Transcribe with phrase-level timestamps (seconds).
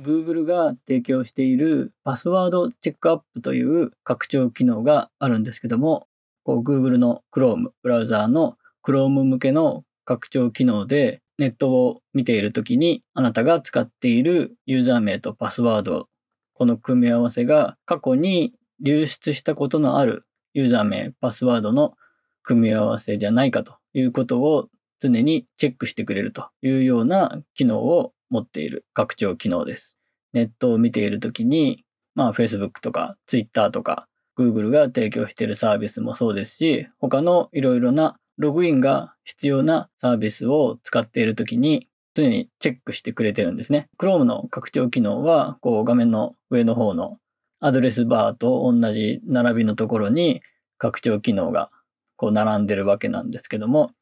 [0.00, 6.08] Google が提供しているパスワードチェックアップという拡張機能があるんですけども、
[6.46, 16.08] Google の Chrome ブラウザーの Chrome 向けの拡張機能でネットを見ているときにあなたが使っているユーザー名とパスワード、
[16.54, 21.94] この組み合わせが過去に流出したことのあるユーザー名、パスワードの
[22.42, 24.68] 組み合わせじゃないかということを
[25.00, 29.94] 常にチェックしてくれるというような機能を持っている拡張機能です。
[30.32, 31.84] ネットを見ているときに、
[32.16, 43.88] まあ Facebook とか Twitter とか Google が提供しているサービスもそうですし、他のいろいろなログインが必要なサービスを使っているときに常にチェックしてくれてるんですね。
[43.96, 47.18] Chrome の拡張機能は、こう画面の上の方の
[47.60, 50.42] アドレスバーと同じ並びのところに
[50.78, 51.70] 拡張機能が
[52.16, 53.92] こう並んでるわけなんですけども、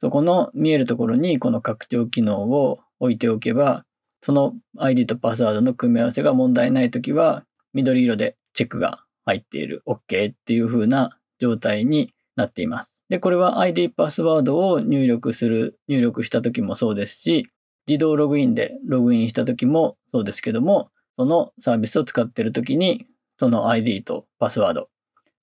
[0.00, 3.84] そこの見えるところにこの拡張機能を置いておけば、
[4.22, 12.94] その ID とパスワードの組み合わせが問題ないときは、緑色でチェックが入っている OK っていう風な状態になっています。
[13.08, 17.48] で、これは ID パスワードを入力する、入力したときもそうですし、
[17.86, 23.06] 自動ログインでログインしたときもそうですけども、そのサービスを使っているときに、
[23.38, 24.88] その ID とパスワード、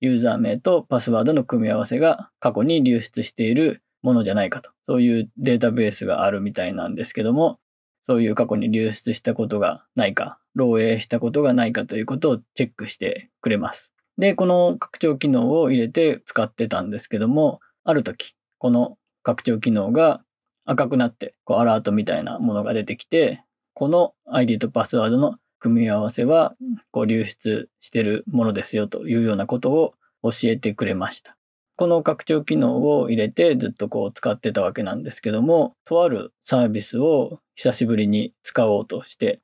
[0.00, 4.70] ユーザー名とパスワードの組み合わせが過去に流出しているものじゃないかと。
[4.86, 7.58] そういうデータベースがあるみたいなんですけども、
[8.06, 13.92] そういう過去に流出したことがないか、漏洩したことがないかということをチェックしてくれます。
[14.18, 20.22] で、この拡張機能を入れて使ってたんですけども、ある時、この拡張機能が
[20.66, 26.54] 赤くなって、こうアラートみたいなものが出てきて、この ID とパスワードの組み合わせは
[26.90, 31.36] こう流出してるものですよというようなことを教えてくれました。
[31.76, 39.40] この拡張機能を入れてずっとこう使ってたわけなんですけども、とあるサービスを久しぶりに使おうとして、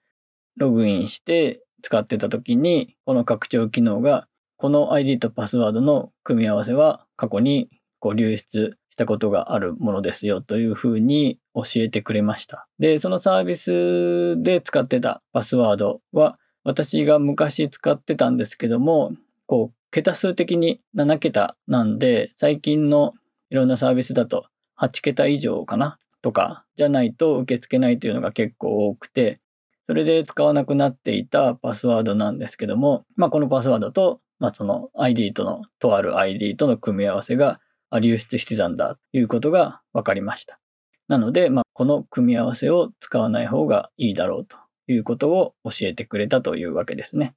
[0.56, 12.68] ログインして使ってた時に、この拡張機能が、この ID とパスワードの組み合わせは過去にこう流出したことがあるものですよというふうに教えてくれました。
[12.78, 19.12] で、そのサービスで使ってたパスワードは、私が昔使ってたんですけども、
[19.46, 23.14] こう桁数的に7桁なんで、最近の
[23.50, 24.46] いろんなサービスだと
[24.80, 29.40] 8桁以上かなとかじゃないと受け付けないというのが結構多くて、
[29.86, 37.60] それで使わなくなっていたパスワードなんですけども、まあ、このパスワードと、まあ、その ID との、とある ID との組み合わせが
[38.00, 40.60] 流出してたんだということが分かりました。
[41.08, 47.34] なので、まあ、この組み合わせを使わない方がいいだろうということを教えてくれたというわけですね。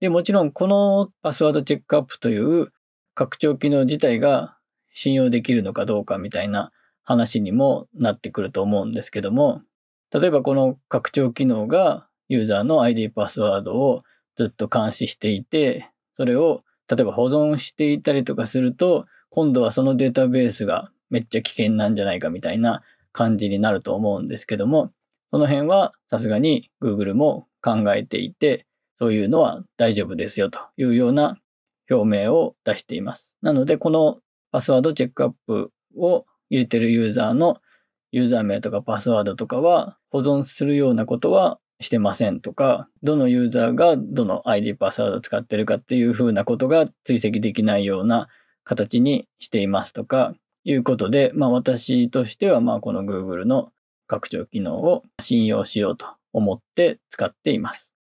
[0.00, 2.72] で、もちろんこのパスワードチェックアップという
[3.14, 4.56] 拡張機能自体が
[4.92, 6.72] 信用できるのかどうかみたいな
[7.02, 9.62] 話にもなってくると思うんですけども、
[10.12, 14.02] 例えばこの拡張機能がユーザーの ID パスワードを
[14.36, 24.92] ずっと監視していて、それを例えば保存していたりとかすると、今度はそのデータベースがめっちゃ危険なんじゃないかみたいな感じになると思うんですけども、
[25.30, 28.66] その辺はさすがに Google も考えていて、
[28.98, 31.38] そういうのは大丈夫ですよというような
[31.90, 33.32] 表明を出しています。
[33.42, 34.18] なので、この
[34.52, 37.58] パスワードチェックアップを入れているユーザーの
[38.12, 48.28] ユーザー名とかパスワードとかは保存するようなことはしてませんとか、どのユーザーがどの ID パスワードを使ってるかっていうふうなことが追跡できないような
[48.62, 50.32] 形にしていますとか
[50.64, 53.70] いうことで、まあ私としてはまあこの Google の
[54.06, 57.93] 拡張機能を信用しようと思って使っています。